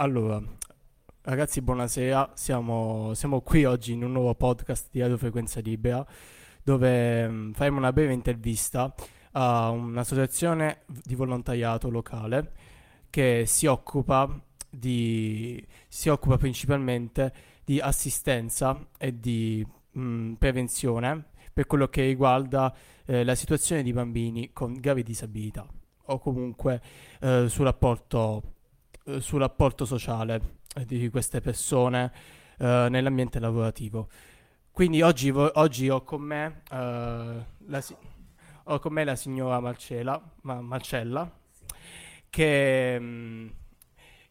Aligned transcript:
Allora, 0.00 0.42
ragazzi, 1.24 1.60
buonasera. 1.60 2.30
Siamo, 2.32 3.12
siamo 3.12 3.42
qui 3.42 3.66
oggi 3.66 3.92
in 3.92 4.02
un 4.02 4.12
nuovo 4.12 4.34
podcast 4.34 4.88
di 4.90 5.00
Radio 5.00 5.18
Frequenza 5.18 5.60
Libera 5.60 6.02
dove 6.62 7.28
mh, 7.28 7.52
faremo 7.52 7.76
una 7.76 7.92
breve 7.92 8.14
intervista 8.14 8.94
a 9.32 9.68
un'associazione 9.68 10.84
di 10.86 11.14
volontariato 11.14 11.90
locale 11.90 12.52
che 13.10 13.44
si 13.46 13.66
occupa, 13.66 14.42
di, 14.70 15.62
si 15.86 16.08
occupa 16.08 16.38
principalmente 16.38 17.34
di 17.62 17.78
assistenza 17.78 18.88
e 18.96 19.20
di 19.20 19.62
mh, 19.90 20.32
prevenzione 20.38 21.26
per 21.52 21.66
quello 21.66 21.88
che 21.88 22.06
riguarda 22.06 22.74
eh, 23.04 23.22
la 23.22 23.34
situazione 23.34 23.82
di 23.82 23.92
bambini 23.92 24.50
con 24.54 24.72
gravi 24.80 25.02
disabilità 25.02 25.66
o 26.04 26.18
comunque 26.18 26.80
eh, 27.20 27.50
sul, 27.50 27.66
rapporto, 27.66 28.59
eh, 29.16 29.20
sul 29.20 29.40
rapporto 29.40 29.84
sociale 29.84 30.58
eh, 30.74 30.84
di 30.84 31.08
queste 31.10 31.40
persone 31.40 32.12
eh, 32.58 32.86
nell'ambiente 32.90 33.38
lavorativo. 33.38 34.08
Quindi 34.72 35.02
oggi, 35.02 35.30
vo- 35.30 35.50
oggi 35.54 35.88
ho, 35.88 36.02
con 36.02 36.22
me, 36.22 36.62
eh, 36.70 37.44
la 37.66 37.80
si- 37.80 37.96
ho 38.64 38.78
con 38.78 38.92
me 38.92 39.04
la 39.04 39.16
signora 39.16 39.60
Marcella, 39.60 40.20
Ma- 40.42 40.60
Marcella 40.60 41.30
che, 42.30 42.98
mh, 42.98 43.52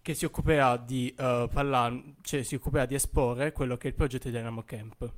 che 0.02 0.14
si 0.14 0.26
occuperà 0.26 0.78
di 0.78 1.14
uh, 1.18 1.48
parlare, 1.50 2.16
cioè 2.22 2.42
si 2.44 2.56
occuperà 2.56 2.86
di 2.86 2.96
esporre 2.96 3.52
quello 3.52 3.78
che 3.78 3.88
è 3.88 3.90
il 3.92 3.96
progetto 3.96 4.30
di 4.30 4.36
Dynamo 4.36 4.64
Camp. 4.64 5.14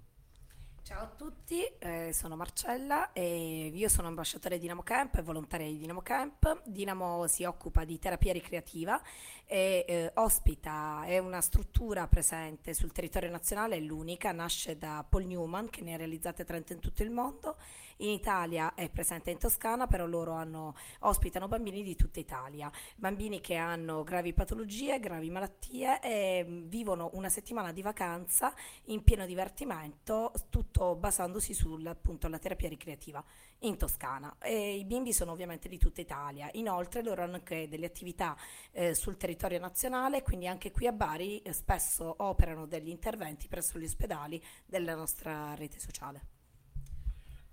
Ciao 0.91 1.03
a 1.03 1.13
tutti, 1.15 1.63
eh, 1.79 2.11
sono 2.11 2.35
Marcella 2.35 3.13
e 3.13 3.71
io 3.73 3.87
sono 3.87 4.09
ambasciatore 4.09 4.55
di 4.55 4.63
Dinamo 4.63 4.83
Camp 4.83 5.15
e 5.15 5.21
volontaria 5.21 5.65
di 5.65 5.77
Dinamo 5.77 6.01
Camp. 6.01 6.63
Dinamo 6.65 7.27
si 7.27 7.45
occupa 7.45 7.85
di 7.85 7.97
terapia 7.97 8.33
ricreativa 8.33 9.01
e 9.45 9.85
eh, 9.87 10.11
ospita, 10.15 11.03
è 11.05 11.17
una 11.17 11.39
struttura 11.39 12.07
presente 12.07 12.73
sul 12.73 12.91
territorio 12.91 13.29
nazionale, 13.29 13.77
è 13.77 13.79
l'unica, 13.79 14.33
nasce 14.33 14.77
da 14.77 15.05
Paul 15.07 15.27
Newman 15.27 15.69
che 15.69 15.81
ne 15.81 15.93
ha 15.93 15.97
realizzate 15.97 16.43
30 16.43 16.73
in 16.73 16.79
tutto 16.81 17.03
il 17.03 17.09
mondo 17.09 17.55
in 18.01 18.09
Italia 18.09 18.73
è 18.73 18.89
presente 18.89 19.31
in 19.31 19.37
Toscana, 19.37 19.87
però 19.87 20.05
loro 20.05 20.33
hanno, 20.33 20.75
ospitano 20.99 21.47
bambini 21.47 21.83
di 21.83 21.95
tutta 21.95 22.19
Italia, 22.19 22.71
bambini 22.95 23.41
che 23.41 23.55
hanno 23.55 24.03
gravi 24.03 24.33
patologie, 24.33 24.99
gravi 24.99 25.29
malattie 25.29 25.99
e 26.01 26.45
mm, 26.47 26.67
vivono 26.67 27.09
una 27.13 27.29
settimana 27.29 27.71
di 27.71 27.81
vacanza 27.81 28.53
in 28.85 29.03
pieno 29.03 29.25
divertimento, 29.25 30.31
tutto 30.49 30.95
basandosi 30.95 31.53
sulla 31.53 31.95
terapia 32.39 32.69
ricreativa 32.69 33.23
in 33.59 33.77
Toscana. 33.77 34.35
E 34.39 34.77
I 34.77 34.85
bimbi 34.85 35.13
sono 35.13 35.31
ovviamente 35.31 35.69
di 35.69 35.77
tutta 35.77 36.01
Italia, 36.01 36.49
inoltre 36.53 37.03
loro 37.03 37.23
hanno 37.23 37.35
anche 37.35 37.67
delle 37.67 37.85
attività 37.85 38.35
eh, 38.71 38.93
sul 38.93 39.17
territorio 39.17 39.59
nazionale, 39.59 40.21
quindi 40.23 40.47
anche 40.47 40.71
qui 40.71 40.87
a 40.87 40.91
Bari 40.91 41.41
eh, 41.41 41.53
spesso 41.53 42.15
operano 42.17 42.65
degli 42.65 42.89
interventi 42.89 43.47
presso 43.47 43.79
gli 43.79 43.85
ospedali 43.85 44.41
della 44.65 44.95
nostra 44.95 45.53
rete 45.55 45.79
sociale. 45.79 46.30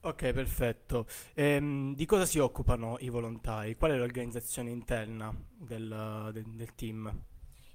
Ok, 0.00 0.32
perfetto. 0.32 1.06
Ehm, 1.34 1.94
di 1.94 2.06
cosa 2.06 2.24
si 2.24 2.38
occupano 2.38 2.96
i 3.00 3.08
volontari? 3.08 3.74
Qual 3.77 3.91
è 3.91 3.96
l'organizzazione 3.96 4.70
interna 4.70 5.34
del, 5.56 6.30
del, 6.32 6.44
del 6.44 6.74
team? 6.74 7.24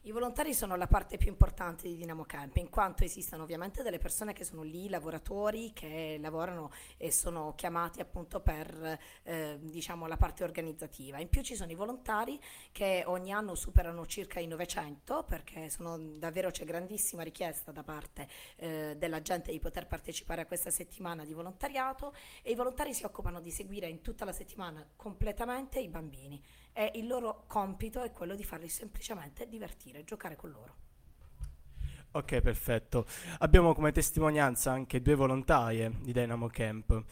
I 0.06 0.12
volontari 0.12 0.54
sono 0.54 0.76
la 0.76 0.88
parte 0.88 1.16
più 1.16 1.30
importante 1.30 1.88
di 1.88 1.96
Dinamo 1.96 2.26
Camp, 2.26 2.58
in 2.58 2.70
quanto 2.70 3.06
esistono 3.06 3.44
ovviamente 3.44 3.84
delle 3.84 4.00
persone 4.00 4.34
che 4.34 4.44
sono 4.44 4.62
lì, 4.62 4.90
lavoratori 4.90 5.72
che 5.72 6.18
lavorano 6.20 6.72
e 6.98 7.10
sono 7.10 7.54
chiamati 7.56 8.02
appunto 8.02 8.42
per 8.42 9.00
eh, 9.24 9.58
diciamo 9.62 10.06
la 10.06 10.18
parte 10.18 10.44
organizzativa. 10.44 11.22
In 11.22 11.30
più 11.30 11.42
ci 11.42 11.56
sono 11.56 11.72
i 11.72 11.76
volontari 11.76 12.38
che 12.74 13.04
ogni 13.06 13.32
anno 13.32 13.56
superano 13.56 14.06
circa 14.06 14.42
i 14.42 14.48
900 14.48 15.24
perché 15.24 15.70
sono, 15.70 15.98
davvero 15.98 16.52
c'è 16.52 16.66
grandissima 16.66 17.24
richiesta 17.24 17.72
da 17.72 17.84
parte 17.84 18.28
eh, 18.58 18.96
della 18.98 19.22
gente 19.22 19.54
di 19.54 19.60
poter 19.62 19.88
partecipare 19.88 20.42
a 20.42 20.46
questa 20.46 20.70
settimana 20.70 21.24
di 21.24 21.32
volontariato 21.32 22.14
e 22.42 22.52
i 22.52 22.56
volontari 22.56 22.94
si 22.94 23.06
occupano 23.06 23.40
di 23.40 23.52
seguire 23.52 23.88
in 23.88 24.02
tutta 24.02 24.26
la 24.26 24.34
settimana 24.34 24.86
completamente 24.98 25.80
i 25.80 25.88
bambini 25.88 26.44
e 26.74 26.92
il 26.96 27.08
loro 27.08 27.46
compito 27.48 28.02
è 28.02 28.12
quello 28.12 28.36
di 28.36 28.44
farli 28.44 28.68
semplicemente 28.68 29.48
divertire, 29.48 30.04
giocare 30.04 30.36
con 30.36 30.50
loro. 30.50 30.76
Ok, 32.12 32.42
perfetto. 32.42 33.06
Abbiamo 33.40 33.74
come 33.74 33.92
testimonianza 33.92 34.72
anche 34.72 35.02
due 35.02 35.16
volontarie 35.16 35.92
di 36.02 36.12
Dynamo 36.12 36.48
Camp 36.48 37.04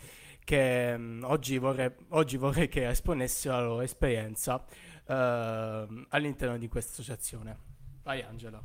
che 0.44 0.98
mm, 0.98 1.24
oggi, 1.24 1.58
vorrei, 1.58 1.92
oggi, 2.10 2.38
vorrei, 2.38 2.68
che 2.68 2.88
esponessero 2.88 3.56
la 3.56 3.64
loro 3.64 3.82
esperienza 3.82 4.56
uh, 4.56 6.06
all'interno 6.10 6.58
di 6.58 6.68
questa 6.68 6.92
associazione. 6.92 7.58
Vai 8.04 8.22
Angela. 8.22 8.62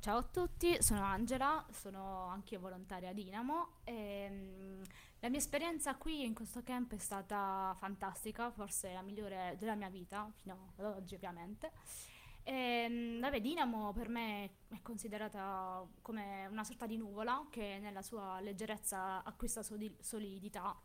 Ciao 0.00 0.18
a 0.18 0.22
tutti, 0.22 0.80
sono 0.82 1.02
Angela, 1.02 1.64
sono 1.72 2.26
anche 2.26 2.58
volontaria 2.58 3.10
a 3.10 3.12
Dinamo 3.12 3.78
e 3.84 4.28
mh, 4.28 4.82
la 5.26 5.32
mia 5.32 5.40
esperienza 5.40 5.96
qui 5.96 6.24
in 6.24 6.34
questo 6.34 6.62
camp 6.62 6.94
è 6.94 6.98
stata 6.98 7.74
fantastica, 7.78 8.52
forse 8.52 8.92
la 8.92 9.02
migliore 9.02 9.56
della 9.58 9.74
mia 9.74 9.88
vita, 9.88 10.30
fino 10.36 10.72
ad 10.76 10.84
oggi 10.84 11.16
ovviamente. 11.16 11.72
E, 12.44 13.18
vabbè, 13.20 13.40
Dinamo 13.40 13.92
per 13.92 14.08
me 14.08 14.58
è 14.68 14.80
considerata 14.82 15.84
come 16.00 16.46
una 16.46 16.62
sorta 16.62 16.86
di 16.86 16.96
nuvola 16.96 17.44
che 17.50 17.78
nella 17.80 18.02
sua 18.02 18.38
leggerezza 18.38 19.24
acquista 19.24 19.64
soli- 19.64 19.96
solidità 19.98 20.80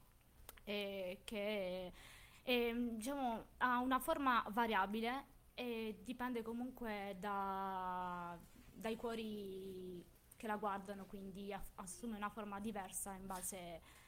e 0.64 1.22
che 1.24 1.94
è, 2.42 2.74
diciamo, 2.74 3.46
ha 3.58 3.78
una 3.78 4.00
forma 4.00 4.44
variabile 4.50 5.26
e 5.54 6.00
dipende 6.04 6.42
comunque 6.42 7.16
da, 7.20 8.36
dai 8.74 8.96
cuori 8.96 10.04
che 10.36 10.48
la 10.48 10.56
guardano, 10.56 11.06
quindi 11.06 11.56
assume 11.76 12.18
una 12.18 12.30
forma 12.30 12.60
diversa 12.60 13.14
in 13.14 13.28
base 13.28 14.01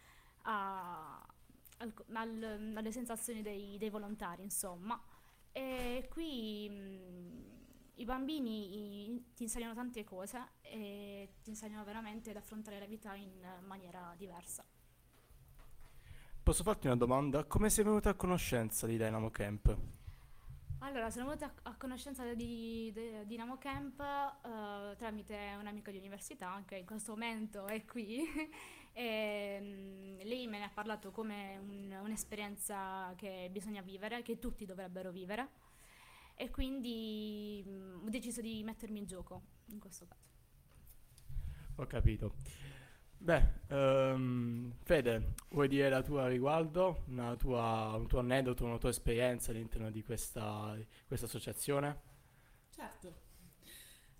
a, 0.43 1.21
al, 1.77 1.93
al, 2.13 2.71
alle 2.75 2.91
sensazioni 2.91 3.41
dei, 3.41 3.77
dei, 3.77 3.89
volontari, 3.89 4.43
insomma. 4.43 5.01
E 5.51 6.07
qui 6.09 6.69
mh, 6.69 7.53
i 7.95 8.05
bambini 8.05 9.11
i, 9.11 9.23
ti 9.35 9.43
insegnano 9.43 9.73
tante 9.73 10.03
cose 10.03 10.39
e 10.61 11.35
ti 11.43 11.49
insegnano 11.49 11.83
veramente 11.83 12.31
ad 12.31 12.37
affrontare 12.37 12.79
la 12.79 12.85
vita 12.85 13.13
in 13.15 13.31
maniera 13.65 14.13
diversa. 14.17 14.65
Posso 16.41 16.63
farti 16.63 16.87
una 16.87 16.97
domanda? 16.97 17.45
Come 17.45 17.69
sei 17.69 17.85
venuta 17.85 18.09
a 18.09 18.15
conoscenza 18.15 18.85
di 18.85 18.97
Dynamo 18.97 19.29
Camp? 19.29 19.77
Allora, 20.79 21.09
sono 21.09 21.25
venuta 21.25 21.53
a, 21.63 21.75
conoscenza 21.75 22.23
di, 22.33 22.91
di 22.93 23.25
Dynamo 23.25 23.57
Camp 23.57 23.99
uh, 23.99 24.95
tramite 24.95 25.55
un'amica 25.59 25.91
di 25.91 25.97
università 25.97 26.61
che 26.65 26.75
in 26.75 26.85
questo 26.85 27.11
momento 27.13 27.65
è 27.67 27.83
qui 27.85 28.23
e 28.93 29.57
um, 29.61 30.27
lei 30.27 30.47
me 30.47 30.59
ne 30.59 30.65
ha 30.65 30.69
parlato 30.69 31.11
come 31.11 31.57
un, 31.57 31.97
un'esperienza 32.03 33.13
che 33.15 33.49
bisogna 33.51 33.81
vivere, 33.81 34.21
che 34.21 34.39
tutti 34.39 34.65
dovrebbero 34.65 35.11
vivere 35.11 35.49
e 36.35 36.49
quindi 36.49 37.63
um, 37.65 38.03
ho 38.05 38.09
deciso 38.09 38.41
di 38.41 38.61
mettermi 38.63 38.99
in 38.99 39.05
gioco 39.05 39.41
in 39.67 39.79
questo 39.79 40.05
caso. 40.05 40.31
Ho 41.77 41.87
capito. 41.87 42.35
Beh, 43.17 43.43
um, 43.69 44.73
Fede, 44.81 45.33
vuoi 45.49 45.67
dire 45.67 45.89
la 45.89 46.01
tua 46.01 46.27
riguardo, 46.27 47.05
tua, 47.37 47.95
un 47.95 48.07
tuo 48.07 48.19
aneddoto, 48.19 48.65
una 48.65 48.77
tua 48.77 48.89
esperienza 48.89 49.51
all'interno 49.51 49.89
di 49.89 50.03
questa, 50.03 50.77
questa 51.07 51.25
associazione? 51.25 52.01
Certo. 52.69 53.21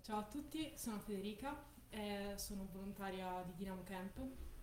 Ciao 0.00 0.18
a 0.18 0.24
tutti, 0.24 0.72
sono 0.76 0.98
Federica, 0.98 1.64
eh, 1.90 2.32
sono 2.36 2.68
volontaria 2.72 3.42
di 3.46 3.54
Dinamo 3.54 3.82
Camp, 3.82 4.18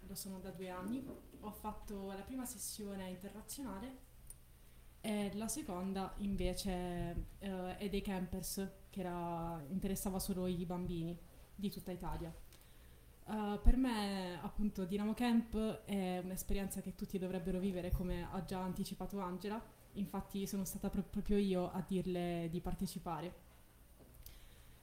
lo 0.07 0.15
sono 0.15 0.39
da 0.39 0.49
due 0.51 0.69
anni. 0.69 1.05
Ho 1.41 1.51
fatto 1.51 2.11
la 2.11 2.21
prima 2.21 2.45
sessione 2.45 3.09
internazionale 3.09 4.09
e 5.01 5.31
la 5.33 5.47
seconda 5.47 6.13
invece 6.17 7.35
eh, 7.39 7.77
è 7.77 7.89
dei 7.89 8.01
campers, 8.01 8.67
che 8.89 8.99
era, 8.99 9.63
interessava 9.69 10.19
solo 10.19 10.45
i 10.47 10.65
bambini 10.65 11.17
di 11.55 11.69
tutta 11.71 11.91
Italia. 11.91 12.33
Uh, 13.25 13.59
per 13.61 13.77
me, 13.77 14.39
appunto, 14.41 14.83
Dinamo 14.85 15.13
Camp 15.13 15.55
è 15.85 16.19
un'esperienza 16.23 16.81
che 16.81 16.95
tutti 16.95 17.17
dovrebbero 17.17 17.59
vivere, 17.59 17.91
come 17.91 18.27
ha 18.29 18.43
già 18.43 18.59
anticipato 18.61 19.19
Angela. 19.19 19.61
Infatti, 19.93 20.45
sono 20.47 20.65
stata 20.65 20.89
pro- 20.89 21.03
proprio 21.03 21.37
io 21.37 21.71
a 21.71 21.83
dirle 21.87 22.47
di 22.51 22.59
partecipare. 22.59 23.49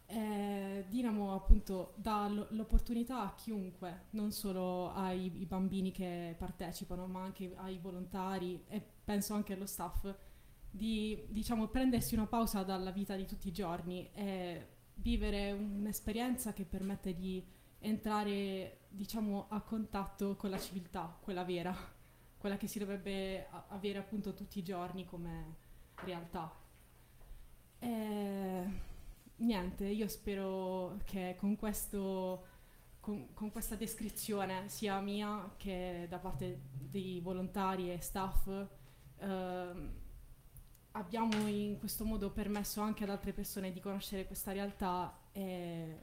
Eh, 0.06 0.86
Dinamo, 0.88 1.34
appunto, 1.34 1.92
dà 1.96 2.26
l- 2.28 2.46
l'opportunità 2.50 3.20
a 3.22 3.34
chiunque, 3.34 4.04
non 4.10 4.32
solo 4.32 4.92
ai 4.92 5.28
bambini 5.46 5.90
che 5.92 6.34
partecipano, 6.38 7.06
ma 7.06 7.22
anche 7.22 7.52
ai 7.56 7.78
volontari 7.78 8.64
e 8.68 8.82
penso 9.04 9.34
anche 9.34 9.52
allo 9.52 9.66
staff, 9.66 10.10
di 10.70 11.24
diciamo, 11.28 11.66
prendersi 11.68 12.14
una 12.14 12.26
pausa 12.26 12.62
dalla 12.62 12.90
vita 12.90 13.14
di 13.16 13.26
tutti 13.26 13.48
i 13.48 13.52
giorni 13.52 14.08
e 14.14 14.66
vivere 14.94 15.52
un'esperienza 15.52 16.52
che 16.52 16.64
permette 16.64 17.14
di 17.14 17.44
entrare 17.80 18.78
diciamo 18.88 19.46
a 19.48 19.60
contatto 19.60 20.36
con 20.36 20.50
la 20.50 20.58
civiltà, 20.58 21.16
quella 21.20 21.44
vera, 21.44 21.74
quella 22.38 22.56
che 22.56 22.66
si 22.66 22.78
dovrebbe 22.78 23.48
avere 23.68 23.98
appunto 23.98 24.34
tutti 24.34 24.58
i 24.58 24.64
giorni 24.64 25.04
come 25.04 25.56
realtà. 26.04 26.52
E 27.78 28.64
niente, 29.36 29.84
io 29.84 30.08
spero 30.08 30.98
che 31.04 31.36
con, 31.38 31.56
questo, 31.56 32.44
con, 33.00 33.50
questa 33.52 33.76
descrizione, 33.76 34.68
sia 34.68 34.98
mia 35.00 35.54
che 35.56 36.06
da 36.08 36.18
parte 36.18 36.60
dei 36.72 37.20
volontari 37.20 37.92
e 37.92 38.00
staff, 38.00 38.48
ehm, 39.18 39.92
abbiamo 40.92 41.46
in 41.46 41.78
questo 41.78 42.04
modo 42.04 42.30
permesso 42.30 42.80
anche 42.80 43.04
ad 43.04 43.10
altre 43.10 43.32
persone 43.32 43.72
di 43.72 43.80
conoscere 43.80 44.26
questa 44.26 44.52
realtà 44.52 45.16
e 45.32 45.96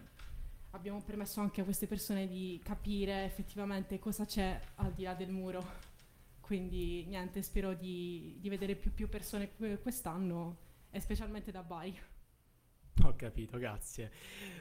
abbiamo 0.76 1.02
permesso 1.02 1.40
anche 1.40 1.62
a 1.62 1.64
queste 1.64 1.88
persone 1.88 2.28
di 2.28 2.60
capire 2.64 3.24
effettivamente 3.26 3.98
cosa 3.98 4.26
c'è 4.26 4.60
al 4.76 4.94
di 4.94 5.04
là 5.04 5.14
del 5.14 5.32
muro. 5.32 5.94
Quindi 6.42 7.06
niente, 7.06 7.42
spero 7.42 7.74
di, 7.74 8.38
di 8.40 8.50
vedere 8.50 8.76
più, 8.76 8.94
più 8.94 9.10
persone 9.10 9.50
quest'anno 9.82 10.58
e 10.92 11.00
specialmente 11.00 11.52
da 11.52 11.64
Bari. 11.64 12.00
Ho 13.04 13.16
capito, 13.16 13.58
grazie. 13.58 14.12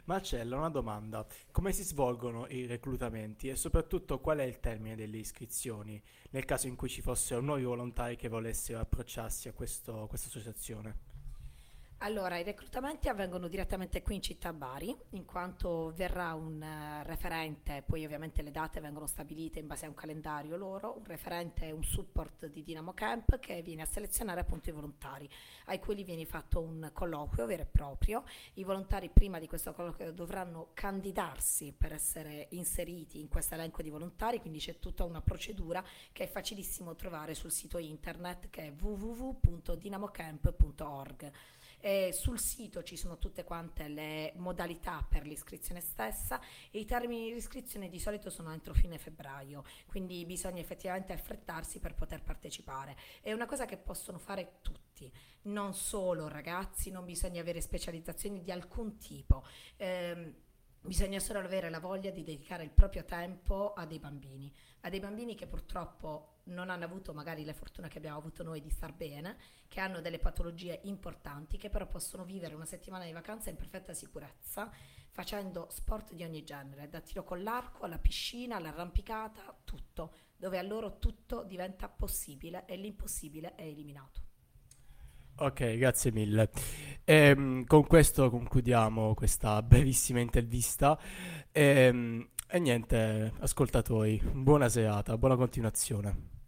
Marcella, 0.05 0.57
una 0.57 0.71
domanda. 0.71 1.27
Come 1.51 1.73
si 1.73 1.83
svolgono 1.83 2.47
i 2.49 2.67
reclutamenti 2.67 3.49
e 3.49 3.57
soprattutto 3.57 4.21
qual 4.21 4.39
è 4.39 4.45
il 4.45 4.61
termine 4.61 4.97
delle 4.97 5.19
iscrizioni 5.19 6.03
nel 6.31 6.45
caso 6.45 6.67
in 6.67 6.75
cui 6.75 6.89
ci 6.89 7.01
fossero 7.03 7.41
nuovi 7.41 7.65
volontari 7.65 8.17
che 8.17 8.29
volessero 8.29 8.81
approcciarsi 8.81 9.49
a 9.49 9.53
questo, 9.53 10.07
questa 10.09 10.29
associazione? 10.29 11.14
Allora, 11.99 12.37
i 12.37 12.43
reclutamenti 12.43 13.09
avvengono 13.09 13.47
direttamente 13.49 14.03
qui 14.03 14.17
in 14.17 14.21
città 14.21 14.53
Bari, 14.53 14.95
in 15.11 15.25
quanto 15.25 15.93
verrà 15.97 16.35
un 16.35 16.61
uh, 16.61 17.07
referente, 17.07 17.83
poi 17.87 18.05
ovviamente 18.05 18.43
le 18.43 18.51
date 18.51 18.81
vengono 18.81 19.07
stabilite 19.07 19.59
in 19.59 19.67
base 19.67 19.87
a 19.87 19.89
un 19.89 19.95
calendario 19.95 20.57
loro, 20.57 20.99
un 20.99 21.05
referente 21.05 21.67
e 21.67 21.73
un 21.73 21.83
support 21.83 22.47
di 22.49 22.63
Dinamo 22.63 22.93
Camp 22.93 23.39
che 23.39 23.63
viene 23.63 23.81
a 23.83 23.87
selezionare 23.87 24.41
appunto 24.41 24.69
i 24.69 24.73
volontari, 24.73 25.27
ai 25.67 25.79
quali 25.79 26.03
viene 26.05 26.27
fatto 26.27 26.61
un 26.61 26.91
colloquio 26.93 27.47
vero 27.47 27.63
e 27.63 27.67
proprio. 27.67 28.25
I 28.55 28.65
volontari 28.65 29.09
prima 29.09 29.39
di 29.39 29.47
questo 29.47 29.73
colloquio 29.73 30.13
dovranno 30.13 30.73
candidarsi 30.75 31.73
per 31.73 31.95
essere 31.95 32.49
inseriti 32.51 33.19
in 33.19 33.29
questo 33.29 33.55
elenco 33.55 33.81
di 33.81 33.89
volontari, 33.89 34.41
quindi 34.41 34.59
c'è 34.59 34.79
tutta 34.79 35.05
una 35.05 35.23
procedura 35.23 35.83
che 36.13 36.25
è 36.25 36.29
facilissimo 36.29 36.95
trovare 36.97 37.35
sul 37.35 37.51
sito 37.51 37.79
internet 37.79 38.51
che 38.51 38.67
è 38.67 38.75
www.dinamocamp.org. 38.79 41.33
Eh, 41.85 42.15
sul 42.15 42.39
sito 42.39 42.83
ci 42.83 42.97
sono 42.97 43.19
tutte 43.19 43.45
quante 43.45 43.89
le 43.89 44.33
modalità 44.37 45.07
per 45.07 45.27
l'iscrizione 45.27 45.83
stessa 45.83 46.41
e 46.71 46.79
i 46.79 46.87
termini 46.87 47.31
di 47.31 47.37
iscrizione 47.37 47.91
di 47.91 47.99
solito 47.99 48.31
sono 48.31 48.51
entro 48.55 48.73
fine 48.73 48.97
febbraio, 48.97 49.65
quindi 49.85 50.25
bisogna 50.25 50.63
effettivamente 50.63 51.13
affrettarsi 51.13 51.81
per 51.81 51.95
poter 51.95 52.23
partecipare. 52.23 52.97
È 53.21 53.35
una 53.35 53.45
cosa 53.45 53.67
che 53.67 53.77
possono 53.77 54.17
fare 54.17 54.61
tutti, 54.63 55.13
non 55.43 55.75
solo 55.75 56.27
ragazzi, 56.27 56.91
non 56.91 57.05
bisogna 57.05 57.43
avere 57.43 57.61
specializzazioni 57.61 58.41
di 58.41 58.51
alcun 58.51 58.97
tipo. 58.97 59.45
Eh, 59.77 60.37
Bisogna 60.87 61.19
solo 61.19 61.39
avere 61.39 61.71
la 61.71 61.81
voglia 61.81 62.11
di 62.11 62.23
dedicare 62.23 62.63
il 62.63 62.69
proprio 62.69 63.07
tempo 63.07 63.73
a 63.73 63.87
dei 63.87 63.99
bambini, 63.99 64.53
a 64.83 64.91
dei 64.91 65.01
bambini 65.01 65.35
che 65.35 65.47
purtroppo 65.47 66.41
non 66.49 66.69
hanno 66.69 66.85
avuto 66.85 67.15
magari 67.15 67.43
la 67.43 67.55
fortuna 67.55 67.89
che 67.89 67.97
abbiamo 67.97 68.19
avuto 68.19 68.43
noi 68.43 68.61
di 68.61 68.69
star 68.69 68.93
bene, 68.93 69.39
che 69.67 69.81
hanno 69.81 70.03
delle 70.03 70.19
patologie 70.19 70.81
importanti, 70.83 71.57
che 71.57 71.71
però 71.71 71.87
possono 71.87 72.27
vivere 72.27 72.55
una 72.55 72.67
settimana 72.67 73.07
di 73.07 73.13
vacanza 73.13 73.49
in 73.49 73.57
perfetta 73.57 73.95
sicurezza, 73.95 74.71
facendo 75.11 75.69
sport 75.71 76.13
di 76.13 76.23
ogni 76.23 76.45
genere, 76.45 76.91
da 76.91 77.01
tiro 77.01 77.25
con 77.25 77.43
l'arco 77.43 77.87
alla 77.87 77.99
piscina, 77.99 78.57
all'arrampicata, 78.57 79.57
tutto, 79.65 80.13
dove 80.37 80.59
a 80.59 80.63
loro 80.63 80.99
tutto 80.99 81.45
diventa 81.45 81.89
possibile 81.89 82.67
e 82.67 82.77
l'impossibile 82.77 83.55
è 83.55 83.63
eliminato. 83.63 84.34
Ok, 85.37 85.77
grazie 85.79 86.13
mille. 86.13 86.49
Ehm, 87.05 87.65
con 87.65 87.87
questo 87.87 88.31
concludiamo 88.31 89.15
questa 89.15 89.61
brevissima 89.63 90.21
intervista. 90.21 90.97
Ehm, 91.51 92.29
e 92.47 92.59
niente, 92.61 93.33
ascoltatori, 93.41 94.21
buona 94.33 94.69
serata, 94.69 95.19
buona 95.19 95.35
continuazione. 95.35 96.44